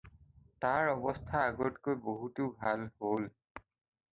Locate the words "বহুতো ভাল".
2.07-2.89